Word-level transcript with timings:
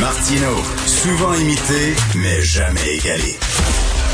Martino, 0.00 0.50
souvent 0.86 1.34
imité, 1.34 1.94
mais 2.16 2.40
jamais 2.42 2.96
égalé. 2.96 3.34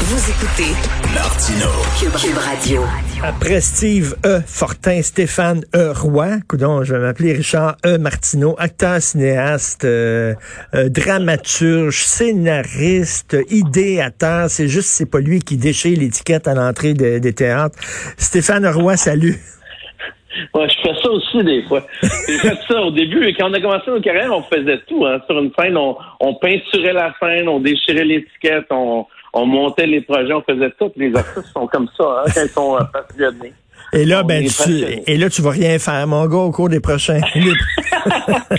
Vous 0.05 0.31
écoutez 0.31 0.73
Martino. 1.15 1.67
Cube, 1.99 2.13
Cube 2.13 2.39
Radio. 2.39 2.83
Après 3.23 3.61
Steve 3.61 4.15
E. 4.25 4.41
Fortin, 4.47 5.01
Stéphane 5.03 5.65
E. 5.75 5.93
Roy, 5.93 6.39
coudon, 6.49 6.85
je 6.85 6.95
vais 6.95 7.01
m'appeler 7.01 7.33
Richard 7.33 7.77
E. 7.85 7.99
Martineau, 7.99 8.55
acteur, 8.59 9.01
cinéaste, 9.03 9.85
euh, 9.85 10.35
euh, 10.75 10.89
dramaturge, 10.89 12.05
scénariste, 12.05 13.37
idéateur. 13.51 14.51
C'est 14.51 14.69
juste, 14.69 14.91
c'est 14.91 15.07
pas 15.07 15.21
lui 15.21 15.41
qui 15.41 15.57
déchire 15.57 15.99
l'étiquette 15.99 16.47
à 16.49 16.55
l'entrée 16.55 16.95
de- 16.95 17.19
des 17.19 17.33
théâtres. 17.33 17.79
Stéphane 18.19 18.67
Roy, 18.67 18.97
salut. 18.97 19.41
Ouais, 20.55 20.69
je 20.69 20.77
fais 20.83 20.95
ça 21.03 21.11
aussi 21.11 21.45
des 21.45 21.63
fois. 21.65 21.83
J'ai 22.29 22.39
fait 22.39 22.59
ça 22.69 22.81
au 22.83 22.91
début. 22.91 23.27
et 23.27 23.35
Quand 23.35 23.51
on 23.51 23.55
a 23.55 23.61
commencé 23.61 23.91
nos 23.91 24.01
carrières, 24.01 24.31
on 24.33 24.43
faisait 24.43 24.81
tout. 24.89 25.05
Hein. 25.07 25.21
Sur 25.27 25.39
une 25.39 25.51
scène, 25.59 25.77
on, 25.77 25.97
on 26.21 26.35
peinturait 26.35 26.93
la 26.93 27.15
scène, 27.21 27.49
on 27.49 27.61
déchirait 27.61 28.05
l'étiquette, 28.05 28.67
on, 28.71 29.07
on 29.35 29.47
montait 29.47 29.87
les 29.87 30.01
projets, 30.03 30.33
on 30.33 30.43
faisait 30.43 30.71
tout. 30.79 30.91
Les 30.97 31.15
artistes 31.15 31.53
sont 31.53 31.67
comme 31.67 31.89
ça 31.97 32.05
hein, 32.27 32.31
quand 32.35 32.43
ils 32.45 32.49
sont 32.51 32.77
euh, 32.77 32.81
passionnés. 32.93 33.53
Et 33.95 34.07
là, 34.07 34.23
On 34.25 34.27
ben, 34.27 34.47
tu, 34.47 34.71
et 35.07 35.19
là, 35.19 35.29
tu 35.29 35.43
vas 35.43 35.51
rien 35.51 35.79
faire, 35.79 36.07
mon 36.07 36.27
gars, 36.27 36.39
au 36.39 36.51
cours 36.51 36.71
des 36.71 36.81
prochains. 36.81 37.21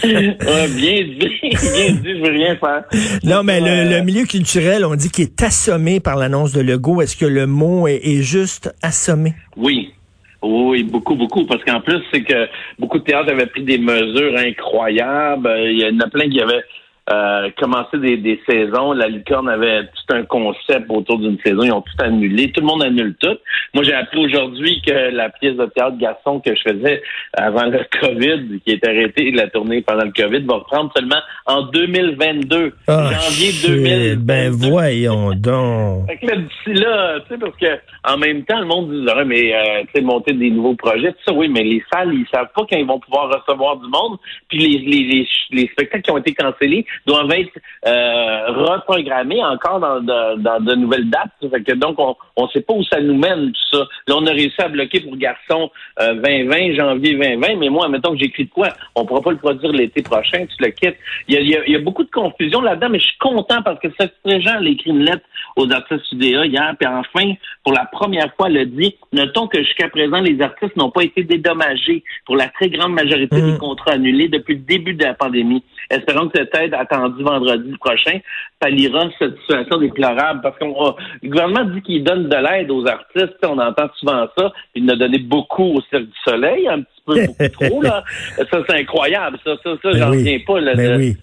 Ouais, 0.03 0.67
bien 0.69 1.03
dit, 1.03 1.17
bien 1.19 1.91
dit, 1.91 2.17
je 2.17 2.23
veux 2.23 2.31
rien 2.31 2.55
faire. 2.55 2.83
non, 3.23 3.43
mais 3.43 3.59
le, 3.59 3.67
Euh, 3.67 3.97
le 3.99 4.03
milieu 4.05 4.25
culturel, 4.25 4.85
on 4.85 4.95
dit 4.95 5.09
qu'il 5.09 5.25
est 5.25 5.43
assommé 5.43 5.99
par 5.99 6.15
l'annonce 6.15 6.53
de 6.53 6.61
Legault. 6.61 7.01
Est-ce 7.01 7.17
que 7.17 7.25
le 7.25 7.45
mot 7.47 7.87
est, 7.87 7.99
est 8.03 8.21
juste 8.21 8.73
assommé? 8.81 9.33
Oui. 9.57 9.93
Oui, 10.43 10.83
beaucoup, 10.83 11.15
beaucoup. 11.15 11.45
Parce 11.45 11.63
qu'en 11.63 11.79
plus, 11.79 12.01
c'est 12.11 12.23
que 12.23 12.47
beaucoup 12.77 12.99
de 12.99 13.03
théâtres 13.05 13.31
avaient 13.31 13.47
pris 13.47 13.63
des 13.63 13.77
mesures 13.77 14.37
incroyables. 14.37 15.47
Euh, 15.47 15.71
Il 15.71 15.79
y 15.79 15.85
en 15.85 15.99
a 16.01 16.09
plein 16.09 16.29
qui 16.29 16.41
avaient 16.41 16.63
euh, 17.09 17.49
commencé 17.59 17.97
des, 17.97 18.15
des 18.15 18.41
saisons. 18.47 18.93
La 18.93 19.07
licorne 19.07 19.49
avait 19.49 19.83
tout 19.83 20.15
un 20.15 20.23
concept 20.23 20.85
autour 20.89 21.19
d'une 21.19 21.37
saison. 21.45 21.63
Ils 21.63 21.73
ont 21.73 21.81
tout 21.81 22.01
annulé. 22.01 22.51
Tout 22.51 22.61
le 22.61 22.67
monde 22.67 22.83
annule 22.83 23.13
tout. 23.21 23.35
Moi, 23.73 23.83
j'ai 23.83 23.93
appris 23.93 24.19
aujourd'hui 24.25 24.81
que 24.85 25.11
la 25.11 25.29
pièce 25.29 25.57
de 25.57 25.65
théâtre 25.65 25.97
Garçon 25.97 26.39
que 26.39 26.55
je 26.55 26.61
faisais 26.61 27.01
avant 27.33 27.65
le 27.65 27.81
COVID, 27.99 28.61
qui 28.65 28.71
est 28.71 28.87
arrêtée, 28.87 29.31
la 29.31 29.49
tournée 29.49 29.81
pendant 29.81 30.05
le 30.05 30.11
COVID, 30.11 30.45
va 30.45 30.55
reprendre 30.55 30.91
seulement 30.95 31.19
en 31.45 31.63
2022. 31.63 32.73
Ah, 32.87 33.09
janvier 33.11 33.51
shit. 33.51 33.69
2022. 33.69 34.15
Ben, 34.23 34.51
voyons 34.51 35.33
donc. 35.33 36.07
Fait 36.07 36.17
que 36.17 36.27
là, 36.27 36.37
d'ici 36.37 36.81
là, 36.81 37.19
tu 37.21 37.33
sais, 37.33 37.37
parce 37.37 37.57
que 37.57 37.79
en 38.05 38.17
même 38.17 38.43
temps, 38.45 38.59
le 38.59 38.65
monde 38.65 38.91
dit, 38.91 39.05
ah, 39.13 39.25
mais 39.25 39.53
euh, 39.53 39.81
tu 39.87 39.99
sais, 39.99 40.01
monter 40.01 40.33
des 40.33 40.51
nouveaux 40.51 40.75
projets, 40.75 41.11
tout 41.11 41.19
ça, 41.25 41.33
oui, 41.33 41.49
mais 41.49 41.63
les 41.63 41.83
salles, 41.91 42.13
ils 42.13 42.27
savent 42.33 42.51
pas 42.55 42.65
quand 42.69 42.77
ils 42.77 42.85
vont 42.85 42.99
pouvoir 42.99 43.29
recevoir 43.29 43.77
du 43.77 43.87
monde. 43.89 44.17
Puis 44.47 44.59
les, 44.59 44.77
les, 44.79 45.03
les, 45.03 45.27
les 45.51 45.67
spectacles 45.67 46.03
qui 46.03 46.11
ont 46.11 46.17
été 46.17 46.33
cancellés 46.33 46.85
doivent 47.05 47.31
être 47.31 47.57
euh, 47.85 48.51
reprogrammés 48.51 49.43
encore 49.43 49.79
dans, 49.79 49.99
de, 49.99 50.41
dans 50.41 50.59
de 50.59 50.75
nouvelles 50.75 51.09
dates. 51.09 51.31
Fait 51.49 51.63
que 51.63 51.73
donc, 51.73 51.99
on 51.99 52.15
on 52.35 52.47
sait 52.49 52.61
pas 52.61 52.73
où 52.73 52.83
ça 52.83 52.99
nous 52.99 53.17
mène, 53.17 53.51
tout 53.51 53.77
ça. 53.77 53.87
Là, 54.07 54.15
on 54.17 54.25
a 54.25 54.31
réussi 54.31 54.59
à 54.59 54.67
bloquer 54.67 55.01
pour 55.01 55.15
Garçon 55.17 55.69
euh, 56.01 56.13
2020, 56.15 56.75
janvier 56.75 57.13
2020, 57.13 57.55
mais 57.57 57.69
moi, 57.69 57.87
mettons 57.89 58.13
que 58.13 58.19
j'écris 58.19 58.45
de 58.45 58.49
quoi, 58.49 58.69
on 58.95 59.05
pourra 59.05 59.21
pas 59.21 59.31
le 59.31 59.37
produire 59.37 59.71
l'été 59.71 60.01
prochain, 60.01 60.45
tu 60.45 60.63
le 60.63 60.69
quittes. 60.69 60.97
Il 61.27 61.35
y 61.35 61.37
a, 61.37 61.41
il 61.41 61.49
y 61.49 61.55
a, 61.55 61.65
il 61.67 61.73
y 61.73 61.75
a 61.75 61.79
beaucoup 61.79 62.03
de 62.03 62.11
confusion 62.11 62.61
là-dedans, 62.61 62.89
mais 62.89 62.99
je 62.99 63.05
suis 63.05 63.17
content 63.19 63.61
parce 63.61 63.79
que 63.79 63.87
cette 63.99 64.13
gens 64.23 64.59
a 64.59 64.65
écrit 64.65 64.89
une 64.89 65.03
lettre 65.03 65.25
aux 65.55 65.71
artistes 65.71 66.11
UDA 66.11 66.45
hier, 66.45 66.75
puis 66.79 66.87
enfin, 66.87 67.33
pour 67.63 67.73
la 67.73 67.85
première 67.85 68.33
fois, 68.35 68.47
a 68.47 68.65
dit, 68.65 68.95
notons 69.11 69.47
que 69.47 69.61
jusqu'à 69.63 69.89
présent, 69.89 70.19
les 70.19 70.41
artistes 70.41 70.75
n'ont 70.75 70.91
pas 70.91 71.03
été 71.03 71.23
dédommagés 71.23 72.03
pour 72.25 72.35
la 72.35 72.47
très 72.49 72.69
grande 72.69 72.93
majorité 72.93 73.41
des 73.41 73.57
contrats 73.57 73.93
annulés 73.93 74.27
depuis 74.27 74.55
le 74.55 74.61
début 74.61 74.93
de 74.93 75.03
la 75.03 75.13
pandémie. 75.13 75.63
Espérons 75.89 76.27
que 76.29 76.37
cette 76.39 76.55
aide 76.55 76.73
attendue 76.73 77.23
vendredi 77.23 77.73
prochain 77.79 78.19
palliera 78.59 79.05
cette 79.19 79.37
situation 79.39 79.77
déplorable 79.77 80.41
parce 80.41 80.57
que 80.57 80.65
le 80.65 81.29
gouvernement 81.29 81.65
dit 81.65 81.81
qu'il 81.81 82.03
donne 82.03 82.29
de 82.29 82.35
l'aide 82.35 82.71
aux 82.71 82.85
artistes. 82.87 83.37
On 83.43 83.57
entend 83.59 83.87
souvent 83.99 84.25
ça. 84.37 84.51
Il 84.75 84.85
en 84.85 84.93
a 84.93 84.95
donné 84.95 85.19
beaucoup 85.19 85.75
au 85.75 85.81
Cirque 85.89 86.03
du 86.03 86.17
Soleil, 86.23 86.67
un 86.67 86.81
petit 86.81 87.01
peu 87.05 87.25
beaucoup 87.25 87.49
trop. 87.69 87.81
Là. 87.81 88.03
Ça, 88.37 88.45
c'est 88.67 88.79
incroyable. 88.79 89.37
Ça, 89.43 89.55
ça, 89.63 89.71
ça 89.81 89.91
Ben 89.91 89.97
j'en 89.97 90.11
oui. 90.11 90.17
reviens 90.17 90.39
pas. 90.47 90.59
Là, 90.61 90.75
Ben 90.75 90.91
de- 90.93 90.97
oui. 90.97 91.17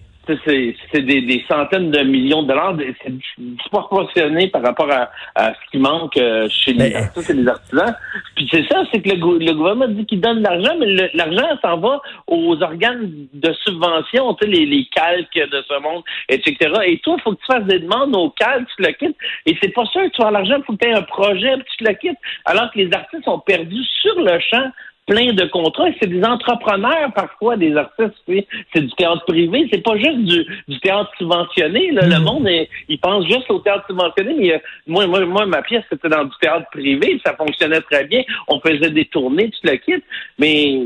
C'est 0.45 1.01
des, 1.01 1.21
des 1.21 1.43
centaines 1.49 1.91
de 1.91 1.99
millions 2.03 2.43
de 2.43 2.47
dollars. 2.49 2.75
C'est 3.03 3.13
disproportionné 3.37 4.47
par 4.47 4.63
rapport 4.63 4.91
à, 4.91 5.09
à 5.35 5.53
ce 5.53 5.71
qui 5.71 5.77
manque 5.77 6.17
euh, 6.17 6.47
chez 6.49 6.73
les 6.73 6.91
Ben, 6.91 7.03
artistes 7.03 7.29
et 7.29 7.33
les 7.33 7.47
artisans. 7.47 7.95
Puis 8.35 8.47
c'est 8.51 8.65
ça, 8.67 8.83
c'est 8.91 9.01
que 9.01 9.09
le, 9.09 9.45
le 9.45 9.53
gouvernement 9.53 9.87
dit 9.87 10.05
qu'il 10.05 10.21
donne 10.21 10.39
de 10.39 10.43
l'argent, 10.43 10.75
mais 10.79 11.09
l'argent 11.13 11.57
s'en 11.61 11.77
va 11.77 12.01
aux 12.27 12.61
organes 12.61 13.27
de 13.33 13.53
subvention, 13.63 14.33
tu 14.35 14.45
sais, 14.45 14.51
les, 14.51 14.65
les 14.65 14.85
calques 14.93 15.33
de 15.35 15.63
ce 15.67 15.81
monde, 15.81 16.03
etc. 16.29 16.55
Et 16.85 16.99
toi, 16.99 17.15
il 17.17 17.21
faut 17.21 17.31
que 17.33 17.39
tu 17.39 17.45
fasses 17.45 17.65
des 17.65 17.79
demandes 17.79 18.15
aux 18.15 18.29
calques, 18.31 18.67
tu 18.75 18.83
le 18.83 18.91
quittes. 18.93 19.17
Et 19.45 19.57
c'est 19.61 19.73
pas 19.73 19.85
sûr 19.85 20.03
que 20.03 20.09
tu 20.09 20.23
as 20.23 20.31
l'argent, 20.31 20.55
il 20.57 20.63
faut 20.63 20.73
que 20.73 20.83
tu 20.83 20.89
aies 20.89 20.93
un 20.93 21.03
projet, 21.03 21.53
puis 21.55 21.73
tu 21.77 21.83
le 21.83 21.93
quittes. 21.93 22.19
Alors 22.45 22.71
que 22.71 22.79
les 22.79 22.89
artistes 22.93 23.27
ont 23.27 23.39
perdu 23.39 23.81
sur 24.01 24.15
le 24.19 24.39
champ 24.39 24.71
plein 25.11 25.33
de 25.33 25.45
contrats. 25.47 25.89
C'est 26.01 26.07
des 26.09 26.23
entrepreneurs 26.23 27.11
parfois, 27.13 27.57
des 27.57 27.75
artistes. 27.75 28.15
sais. 28.27 28.47
C'est 28.73 28.81
du 28.81 28.91
théâtre 28.93 29.25
privé. 29.27 29.67
C'est 29.71 29.83
pas 29.83 29.97
juste 29.97 30.19
du, 30.23 30.45
du 30.69 30.79
théâtre 30.79 31.11
subventionné. 31.17 31.91
là. 31.91 32.07
Le 32.07 32.19
monde, 32.23 32.47
est- 32.47 32.69
il 32.87 32.97
pense 32.97 33.25
juste 33.27 33.49
au 33.51 33.59
théâtre 33.59 33.83
subventionné. 33.87 34.33
Mais 34.37 34.53
euh, 34.53 34.57
moi, 34.87 35.05
moi, 35.07 35.25
moi, 35.25 35.45
ma 35.45 35.61
pièce, 35.63 35.83
c'était 35.89 36.07
dans 36.07 36.23
du 36.23 36.31
théâtre 36.41 36.65
privé. 36.71 37.19
Ça 37.25 37.35
fonctionnait 37.35 37.81
très 37.81 38.05
bien. 38.05 38.21
On 38.47 38.61
faisait 38.61 38.89
des 38.91 39.03
tournées, 39.05 39.49
tu 39.51 39.67
le 39.67 39.75
quittes. 39.77 40.05
Mais 40.39 40.79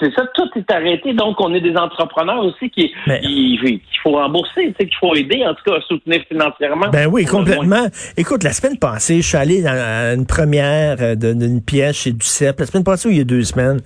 c'est 0.00 0.12
ça, 0.14 0.24
tout 0.34 0.48
est 0.56 0.70
arrêté. 0.70 1.12
Donc, 1.14 1.40
on 1.40 1.54
est 1.54 1.60
des 1.60 1.76
entrepreneurs 1.76 2.44
aussi 2.44 2.70
qui 2.70 2.92
Mais- 3.06 3.20
qui- 3.20 3.58
qu'il 3.60 3.80
faut 4.02 4.12
rembourser, 4.12 4.66
tu 4.68 4.74
sais, 4.78 4.86
qu'il 4.86 4.96
faut 5.00 5.14
aider, 5.14 5.42
en 5.46 5.54
tout 5.54 5.62
cas, 5.70 5.76
à 5.78 5.80
soutenir 5.82 6.22
financièrement. 6.28 6.88
Ben 6.90 7.06
oui, 7.06 7.24
complètement. 7.24 7.86
Écoute, 8.16 8.44
la 8.44 8.52
semaine 8.52 8.78
passée, 8.78 9.22
je 9.22 9.26
suis 9.28 9.36
allé 9.36 9.62
dans 9.62 9.70
à 9.72 10.14
une 10.14 10.26
première 10.26 10.96
euh, 11.00 11.14
d'une 11.14 11.62
pièce 11.62 11.96
chez 11.96 12.12
Duceppe. 12.12 12.60
La 12.60 12.66
semaine 12.66 12.84
passée, 12.84 13.08
il 13.10 13.16
y 13.18 13.20
a 13.20 13.24
deux 13.24 13.42
semaines. 13.44 13.80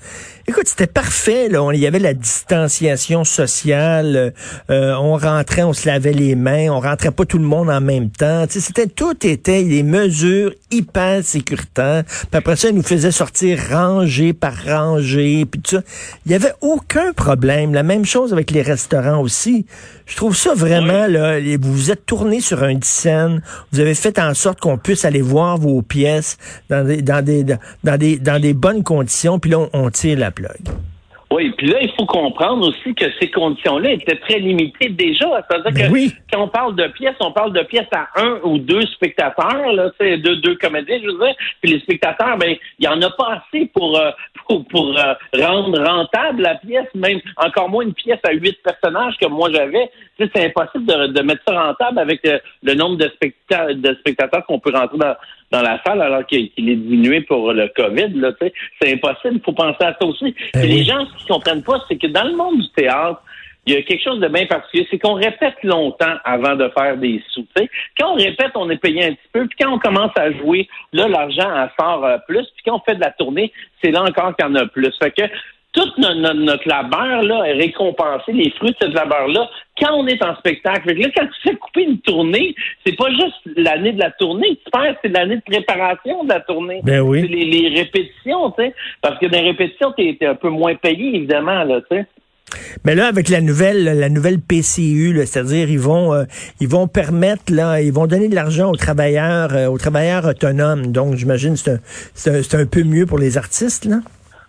Écoute, 0.48 0.66
c'était 0.66 0.86
parfait. 0.86 1.48
Là. 1.48 1.62
On- 1.62 1.70
Il 1.70 1.78
y 1.80 1.86
avait 1.86 1.98
la 1.98 2.14
distanciation 2.14 3.24
sociale. 3.24 4.32
euh, 4.70 4.94
on 5.00 5.16
rentrait, 5.16 5.62
on 5.62 5.72
se 5.72 5.86
lavait 5.88 6.12
les 6.12 6.34
mains. 6.34 6.68
On 6.70 6.80
rentrait 6.80 7.10
pas 7.12 7.24
tout 7.24 7.38
le 7.38 7.44
monde 7.44 7.70
en 7.70 7.80
même 7.80 8.10
temps. 8.10 8.46
Tu 8.46 8.54
sais, 8.54 8.60
c'était 8.60 8.86
tout 8.88 9.14
était 9.26 9.62
des 9.64 9.82
mesures 9.82 10.52
hyper 10.70 11.22
sécuritaires. 11.22 12.02
Puis 12.06 12.28
après 12.38 12.56
ça, 12.56 12.68
ils 12.68 12.74
nous 12.74 12.82
faisaient 12.82 13.10
sortir 13.12 13.58
rangée 13.70 14.32
par 14.32 14.52
rangée. 14.66 15.44
Puis 15.46 15.60
tout 15.60 15.76
ça. 15.76 15.82
Il 16.26 16.32
y 16.32 16.34
avait 16.34 16.52
aucun 16.60 17.12
problème. 17.12 17.74
La 17.74 17.82
même 17.82 18.04
chose 18.04 18.32
avec 18.32 18.50
les 18.50 18.62
restaurants 18.62 19.20
aussi. 19.20 19.66
Je 20.06 20.16
trouve 20.16 20.36
ça 20.36 20.54
vraiment, 20.54 21.06
là, 21.06 21.38
les- 21.40 21.56
vous 21.56 21.72
vous 21.72 21.90
êtes 21.90 22.04
tourné 22.06 22.40
sur 22.40 22.62
un 22.62 22.78
scène, 22.82 23.42
vous 23.72 23.80
avez 23.80 23.94
fait 23.94 24.18
en 24.18 24.34
sorte 24.34 24.60
qu'on 24.60 24.78
puisse 24.78 25.04
aller 25.04 25.22
voir 25.22 25.56
vos 25.58 25.82
pièces 25.82 26.36
dans 26.68 26.84
des, 26.86 27.02
dans 27.02 27.24
des, 27.24 27.44
dans 27.44 27.96
des, 27.98 28.18
dans 28.18 28.40
des 28.40 28.54
bonnes 28.54 28.82
conditions, 28.82 29.38
puis 29.38 29.50
là, 29.52 29.58
on, 29.60 29.70
on 29.72 29.90
tire 29.90 30.18
la 30.18 30.30
plug. 30.30 30.58
Oui, 31.32 31.52
puis 31.56 31.68
là, 31.68 31.78
il 31.80 31.92
faut 31.92 32.06
comprendre 32.06 32.66
aussi 32.68 32.92
que 32.92 33.04
ces 33.20 33.30
conditions-là 33.30 33.92
étaient 33.92 34.18
très 34.18 34.40
limitées 34.40 34.88
déjà. 34.88 35.28
C'est-à-dire 35.48 35.72
Ben 35.72 35.86
que 35.86 35.92
oui. 35.92 36.12
quand 36.32 36.42
on 36.42 36.48
parle 36.48 36.74
de 36.74 36.88
pièces, 36.88 37.14
on 37.20 37.30
parle 37.30 37.52
de 37.52 37.62
pièces 37.62 37.86
à 37.92 38.08
un 38.16 38.40
ou 38.42 38.58
deux 38.58 38.82
spectateurs, 38.86 39.72
là, 39.72 39.90
c'est 40.00 40.18
deux, 40.18 40.36
deux 40.36 40.56
comédiens, 40.56 40.98
je 41.00 41.06
veux 41.06 41.24
dire. 41.24 41.34
Puis 41.62 41.72
les 41.72 41.80
spectateurs, 41.80 42.36
ben, 42.36 42.56
il 42.80 42.84
y 42.84 42.88
en 42.88 43.00
a 43.00 43.10
pas 43.10 43.42
assez 43.44 43.66
pour 43.66 43.96
euh, 43.96 44.10
pour, 44.46 44.64
pour 44.66 44.98
euh, 44.98 45.14
rendre 45.34 45.80
rentable 45.80 46.42
la 46.42 46.56
pièce, 46.56 46.88
même 46.94 47.20
encore 47.36 47.68
moins 47.68 47.84
une 47.84 47.94
pièce 47.94 48.18
à 48.24 48.32
huit 48.32 48.58
personnages 48.64 49.14
que 49.20 49.28
moi 49.28 49.48
j'avais. 49.52 49.88
Tu 50.18 50.24
sais, 50.24 50.30
c'est 50.34 50.46
impossible 50.46 50.86
de, 50.86 51.06
de 51.12 51.22
mettre 51.22 51.42
ça 51.46 51.62
rentable 51.62 52.00
avec 52.00 52.24
euh, 52.26 52.38
le 52.64 52.74
nombre 52.74 52.96
de, 52.96 53.08
specta 53.14 53.72
de 53.72 53.94
spectateurs 54.00 54.44
qu'on 54.46 54.58
peut 54.58 54.72
rentrer 54.74 54.98
dans 54.98 55.14
dans 55.50 55.62
la 55.62 55.80
salle 55.84 56.00
alors 56.00 56.24
qu'il 56.26 56.50
est 56.56 56.76
diminué 56.76 57.22
pour 57.22 57.52
le 57.52 57.68
COVID. 57.76 58.12
C'est 58.80 58.92
impossible. 58.92 59.36
Il 59.36 59.42
faut 59.44 59.52
penser 59.52 59.82
à 59.84 59.96
ça 60.00 60.06
aussi. 60.06 60.34
Ben 60.54 60.62
oui. 60.62 60.68
les 60.68 60.84
gens, 60.84 61.04
ce 61.06 61.16
qu'ils 61.18 61.28
comprennent 61.28 61.62
pas, 61.62 61.82
c'est 61.88 61.96
que 61.96 62.06
dans 62.06 62.24
le 62.24 62.36
monde 62.36 62.60
du 62.60 62.70
théâtre, 62.70 63.22
il 63.66 63.74
y 63.74 63.76
a 63.76 63.82
quelque 63.82 64.02
chose 64.02 64.20
de 64.20 64.28
bien 64.28 64.46
particulier, 64.46 64.86
c'est 64.90 64.98
qu'on 64.98 65.14
répète 65.14 65.56
longtemps 65.62 66.16
avant 66.24 66.56
de 66.56 66.68
faire 66.70 66.96
des 66.96 67.22
sous. 67.30 67.42
tu 67.42 67.62
sais. 67.62 67.70
Quand 67.98 68.12
on 68.12 68.14
répète, 68.14 68.52
on 68.54 68.70
est 68.70 68.78
payé 68.78 69.04
un 69.04 69.12
petit 69.12 69.28
peu, 69.32 69.46
puis 69.46 69.56
quand 69.60 69.72
on 69.72 69.78
commence 69.78 70.12
à 70.16 70.32
jouer, 70.32 70.68
là, 70.92 71.08
l'argent 71.08 71.48
en 71.48 71.68
sort 71.78 72.04
euh, 72.04 72.16
plus, 72.26 72.46
puis 72.54 72.62
quand 72.64 72.76
on 72.76 72.80
fait 72.80 72.94
de 72.94 73.00
la 73.00 73.10
tournée, 73.10 73.52
c'est 73.82 73.90
là 73.90 74.02
encore 74.02 74.34
qu'il 74.34 74.46
y 74.46 74.48
en 74.48 74.54
a 74.54 74.66
plus. 74.66 74.92
Fait 75.02 75.10
que 75.10 75.22
tout 75.72 75.88
no- 75.98 76.14
no- 76.14 76.34
notre 76.34 76.66
labeur 76.68 77.22
là 77.22 77.44
est 77.46 77.52
récompensé, 77.54 78.32
les 78.32 78.50
fruits 78.52 78.70
de 78.80 78.86
ce 78.86 78.92
labeur-là, 78.94 79.48
quand 79.80 79.94
on 79.94 80.06
est 80.06 80.22
en 80.24 80.34
spectacle. 80.36 80.88
Fait 80.88 80.94
que 80.96 81.00
là, 81.02 81.08
quand 81.16 81.26
tu 81.26 81.48
fais 81.48 81.56
couper 81.56 81.82
une 81.84 81.98
tournée, 82.00 82.54
c'est 82.84 82.96
pas 82.96 83.08
juste 83.10 83.56
l'année 83.56 83.92
de 83.92 84.00
la 84.00 84.10
tournée 84.12 84.56
que 84.56 84.64
tu 84.64 84.70
perds, 84.72 84.96
c'est 85.02 85.08
l'année 85.08 85.36
de 85.36 85.42
préparation 85.42 86.24
de 86.24 86.28
la 86.28 86.40
tournée. 86.40 86.80
Ben 86.82 87.00
oui. 87.00 87.20
C'est 87.22 87.28
les, 87.28 87.44
les 87.44 87.78
répétitions, 87.80 88.50
tu 88.52 88.64
sais. 88.64 88.74
Parce 89.00 89.18
que 89.18 89.26
dans 89.26 89.38
les 89.38 89.50
répétitions, 89.50 89.92
t'es 89.96 90.16
es 90.20 90.26
un 90.26 90.34
peu 90.34 90.48
moins 90.48 90.74
payé, 90.74 91.14
évidemment, 91.16 91.62
là, 91.64 91.80
tu 91.90 91.96
sais. 91.96 92.06
Mais 92.84 92.96
là, 92.96 93.06
avec 93.06 93.28
la 93.28 93.40
nouvelle, 93.40 93.84
la 93.84 94.08
nouvelle 94.08 94.40
PCU, 94.40 95.14
c'est-à-dire 95.24 95.70
ils 95.70 95.78
vont, 95.78 96.12
euh, 96.12 96.24
ils 96.60 96.66
vont 96.66 96.88
permettre 96.88 97.52
là, 97.52 97.80
ils 97.80 97.92
vont 97.92 98.08
donner 98.08 98.28
de 98.28 98.34
l'argent 98.34 98.70
aux 98.72 98.76
travailleurs, 98.76 99.54
euh, 99.54 99.68
aux 99.68 99.78
travailleurs 99.78 100.24
autonomes. 100.26 100.88
Donc, 100.88 101.14
j'imagine 101.14 101.54
que 101.54 101.78
c'est 102.12 102.54
un, 102.54 102.60
un 102.60 102.66
peu 102.66 102.82
mieux 102.82 103.06
pour 103.06 103.18
les 103.18 103.38
artistes 103.38 103.84
là. 103.84 103.98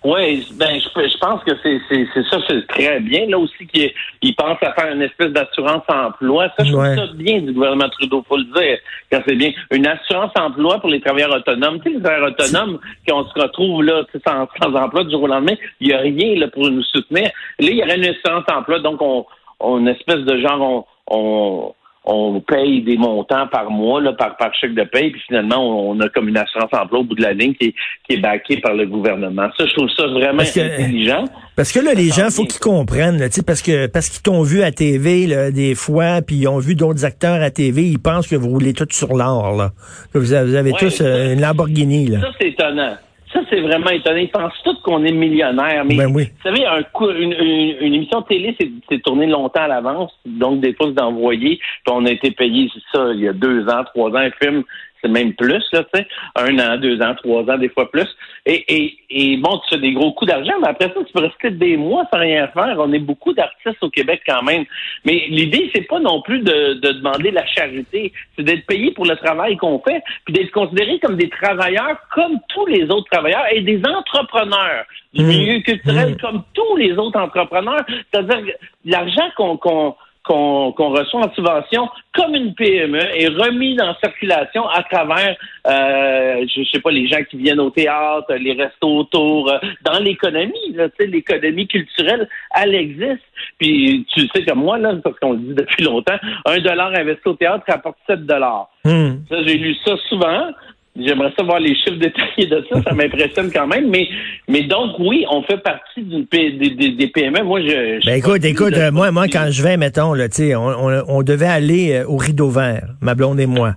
Oui, 0.03 0.47
ben 0.55 0.79
je, 0.79 1.07
je 1.07 1.17
pense 1.19 1.43
que 1.43 1.51
c'est 1.61 1.79
c'est 1.87 2.23
ça, 2.23 2.37
c'est 2.47 2.65
très 2.67 2.99
bien. 3.01 3.27
Là 3.27 3.37
aussi 3.37 3.67
qu'il 3.67 3.91
il 4.23 4.35
pense 4.35 4.57
à 4.63 4.73
faire 4.73 4.91
une 4.91 5.03
espèce 5.03 5.31
d'assurance 5.31 5.83
emploi. 5.87 6.47
Ça, 6.57 6.63
je 6.63 6.71
trouve 6.71 6.95
ça 6.95 7.05
bien 7.13 7.39
du 7.41 7.53
gouvernement 7.53 7.87
Trudeau, 7.89 8.25
faut 8.27 8.37
le 8.37 8.45
dire. 8.45 8.79
Quand 9.11 9.21
c'est 9.27 9.35
bien. 9.35 9.51
Une 9.69 9.85
assurance 9.85 10.31
emploi 10.35 10.79
pour 10.79 10.89
les 10.89 11.01
travailleurs 11.01 11.35
autonomes. 11.35 11.79
Tu 11.81 11.91
sais, 11.91 11.97
les 11.97 12.01
travailleurs 12.01 12.29
autonomes, 12.29 12.79
qu'on 13.07 13.25
se 13.25 13.39
retrouve 13.39 13.83
là 13.83 14.03
sans, 14.25 14.47
sans 14.59 14.73
emploi 14.73 15.03
du 15.03 15.11
jour 15.11 15.21
au 15.21 15.27
lendemain, 15.27 15.55
il 15.79 15.89
n'y 15.89 15.93
a 15.93 15.99
rien 15.99 16.39
là, 16.39 16.47
pour 16.47 16.67
nous 16.67 16.83
soutenir. 16.83 17.29
Là, 17.59 17.69
il 17.69 17.75
y 17.75 17.83
aurait 17.83 17.97
une 17.97 18.05
assurance 18.05 18.45
emploi, 18.51 18.79
donc 18.79 18.99
on, 19.03 19.27
on 19.59 19.77
une 19.77 19.89
espèce 19.89 20.21
de 20.21 20.39
genre 20.39 20.87
on, 21.07 21.15
on 21.15 21.73
on 22.03 22.41
paye 22.41 22.81
des 22.81 22.97
montants 22.97 23.47
par 23.47 23.69
mois, 23.69 24.01
là, 24.01 24.13
par, 24.13 24.35
par 24.35 24.53
chèque 24.55 24.73
de 24.73 24.83
paye, 24.83 25.11
puis 25.11 25.21
finalement, 25.27 25.89
on 25.89 25.99
a 25.99 26.09
comme 26.09 26.29
une 26.29 26.37
assurance 26.37 26.69
emploi 26.73 26.99
au 26.99 27.03
bout 27.03 27.13
de 27.13 27.21
la 27.21 27.33
ligne 27.33 27.53
qui 27.53 27.67
est, 27.67 27.75
qui 28.07 28.15
est 28.15 28.19
backée 28.19 28.57
par 28.57 28.73
le 28.73 28.87
gouvernement. 28.87 29.49
Ça, 29.55 29.65
je 29.67 29.73
trouve 29.73 29.89
ça 29.95 30.07
vraiment 30.07 30.41
intelligent. 30.41 31.25
Parce 31.55 31.71
que 31.71 31.79
là, 31.79 31.93
les 31.93 32.09
gens, 32.09 32.31
faut 32.31 32.45
qu'ils 32.45 32.59
comprennent, 32.59 33.19
là, 33.19 33.27
parce 33.45 33.61
que 33.61 33.85
parce 33.85 34.09
qu'ils 34.09 34.23
t'ont 34.23 34.41
vu 34.41 34.63
à 34.63 34.71
TV 34.71 35.27
là, 35.27 35.51
des 35.51 35.75
fois, 35.75 36.21
puis 36.21 36.37
ils 36.37 36.47
ont 36.47 36.57
vu 36.57 36.73
d'autres 36.73 37.05
acteurs 37.05 37.41
à 37.41 37.51
TV, 37.51 37.83
ils 37.83 37.99
pensent 37.99 38.27
que 38.27 38.35
vous 38.35 38.49
roulez 38.49 38.73
tous 38.73 38.87
sur 38.89 39.15
l'or, 39.15 39.55
là. 39.55 39.71
Que 40.11 40.17
vous 40.17 40.33
avez, 40.33 40.49
vous 40.49 40.55
avez 40.55 40.71
tous 40.73 41.01
euh, 41.01 41.33
une 41.33 41.41
Lamborghini, 41.41 42.07
là. 42.07 42.21
Ça, 42.21 42.27
c'est 42.39 42.47
étonnant. 42.47 42.95
Ça, 43.33 43.39
c'est 43.49 43.61
vraiment 43.61 43.89
étonnant. 43.89 44.17
Ils 44.17 44.29
pensent 44.29 44.61
tous 44.63 44.77
qu'on 44.81 45.03
est 45.05 45.11
millionnaire. 45.11 45.85
Mais 45.85 45.95
ben 45.95 46.13
oui. 46.13 46.25
vous 46.25 46.49
savez, 46.49 46.65
un 46.65 46.83
une, 47.17 47.33
une, 47.33 47.75
une, 47.79 47.93
émission 47.93 48.21
de 48.21 48.25
télé, 48.25 48.57
c'est 48.89 49.01
tourné 49.01 49.25
longtemps 49.25 49.63
à 49.63 49.67
l'avance. 49.67 50.11
Donc, 50.25 50.59
des 50.59 50.73
fois, 50.73 50.91
d'envoyer. 50.91 51.57
Puis 51.57 51.93
on 51.93 52.05
a 52.05 52.11
été 52.11 52.31
payé, 52.31 52.69
c'est 52.73 52.97
ça, 52.97 53.11
il 53.13 53.21
y 53.21 53.27
a 53.27 53.33
deux 53.33 53.67
ans, 53.67 53.83
trois 53.85 54.09
ans, 54.11 54.15
un 54.15 54.31
film 54.31 54.63
c'est 55.01 55.09
même 55.09 55.33
plus, 55.33 55.63
là, 55.71 55.83
tu 55.83 55.99
sais, 55.99 56.07
un 56.35 56.57
an, 56.59 56.77
deux 56.77 57.01
ans, 57.01 57.15
trois 57.15 57.43
ans, 57.49 57.57
des 57.57 57.69
fois 57.69 57.89
plus. 57.91 58.07
Et, 58.45 58.63
et, 58.67 58.97
et 59.09 59.37
bon, 59.37 59.59
tu 59.59 59.75
fais 59.75 59.81
des 59.81 59.93
gros 59.93 60.13
coups 60.13 60.31
d'argent, 60.31 60.53
mais 60.61 60.69
après 60.69 60.87
ça, 60.87 61.03
tu 61.05 61.13
peux 61.13 61.21
rester 61.21 61.51
des 61.51 61.77
mois 61.77 62.07
sans 62.11 62.19
rien 62.19 62.47
faire. 62.47 62.75
On 62.79 62.91
est 62.93 62.99
beaucoup 62.99 63.33
d'artistes 63.33 63.81
au 63.81 63.89
Québec 63.89 64.21
quand 64.25 64.41
même. 64.43 64.65
Mais 65.05 65.25
l'idée, 65.29 65.69
c'est 65.73 65.87
pas 65.87 65.99
non 65.99 66.21
plus 66.21 66.39
de, 66.39 66.73
de 66.75 66.91
demander 66.91 67.31
la 67.31 67.45
charité, 67.45 68.11
c'est 68.35 68.43
d'être 68.43 68.65
payé 68.65 68.91
pour 68.91 69.05
le 69.05 69.15
travail 69.15 69.57
qu'on 69.57 69.79
fait, 69.79 70.03
puis 70.25 70.33
d'être 70.33 70.51
considéré 70.51 70.99
comme 70.99 71.17
des 71.17 71.29
travailleurs 71.29 71.97
comme 72.13 72.37
tous 72.49 72.65
les 72.65 72.83
autres 72.85 73.09
travailleurs 73.11 73.45
et 73.51 73.61
des 73.61 73.81
entrepreneurs 73.85 74.85
du 75.13 75.23
mmh. 75.23 75.27
milieu 75.27 75.59
culturel 75.61 76.11
mmh. 76.11 76.17
comme 76.17 76.43
tous 76.53 76.75
les 76.77 76.93
autres 76.93 77.19
entrepreneurs. 77.19 77.83
C'est-à-dire 78.11 78.53
l'argent 78.85 79.29
qu'on 79.35 79.95
qu'on 80.23 80.71
reçoit 80.71 81.25
en 81.25 81.33
subvention 81.33 81.89
comme 82.13 82.35
une 82.35 82.53
PME 82.53 82.99
est 82.99 83.29
remis 83.29 83.77
en 83.81 83.95
circulation 84.03 84.67
à 84.67 84.83
travers, 84.83 85.35
euh, 85.67 86.45
je 86.53 86.63
sais 86.71 86.79
pas, 86.79 86.91
les 86.91 87.07
gens 87.07 87.23
qui 87.29 87.37
viennent 87.37 87.59
au 87.59 87.69
théâtre, 87.69 88.33
les 88.35 88.53
restos 88.53 88.97
autour, 88.97 89.51
euh, 89.51 89.57
dans 89.83 89.99
l'économie, 89.99 90.75
l'économie 90.99 91.67
culturelle, 91.67 92.27
elle 92.55 92.75
existe. 92.75 93.23
Puis 93.57 94.05
tu 94.13 94.27
sais 94.27 94.43
comme 94.45 94.59
moi, 94.59 94.77
là, 94.77 94.93
parce 95.03 95.17
qu'on 95.19 95.33
le 95.33 95.39
dit 95.39 95.53
depuis 95.53 95.83
longtemps, 95.83 96.17
un 96.45 96.59
dollar 96.59 96.91
investi 96.93 97.27
au 97.27 97.33
théâtre 97.33 97.63
rapporte 97.67 97.97
7 98.07 98.25
dollars. 98.25 98.69
Hmm. 98.83 99.17
J'ai 99.29 99.57
lu 99.57 99.75
ça 99.85 99.95
souvent. 100.09 100.51
J'aimerais 100.99 101.31
savoir 101.37 101.59
les 101.61 101.73
chiffres 101.73 101.99
détaillés 101.99 102.47
de 102.47 102.65
ça, 102.69 102.81
ça 102.83 102.93
m'impressionne 102.93 103.49
quand 103.49 103.65
même. 103.65 103.89
Mais, 103.89 104.09
mais 104.49 104.63
donc, 104.63 104.99
oui, 104.99 105.25
on 105.31 105.41
fait 105.43 105.57
partie 105.57 106.01
des, 106.03 106.91
des, 106.91 107.07
PME. 107.07 107.43
Moi, 107.43 107.61
je. 107.61 108.05
ben 108.05 108.15
écoute, 108.15 108.43
écoute, 108.43 108.73
moi, 108.91 109.09
moi, 109.09 109.27
quand 109.29 109.47
je 109.49 109.63
vais, 109.63 109.77
mettons, 109.77 110.13
là, 110.13 110.27
on, 110.39 110.57
on, 110.57 111.03
on 111.07 111.23
devait 111.23 111.47
aller 111.47 111.93
euh, 111.93 112.05
au 112.07 112.17
Rideau 112.17 112.49
Vert, 112.49 112.87
ma 112.99 113.15
blonde 113.15 113.39
et 113.39 113.45
moi, 113.45 113.75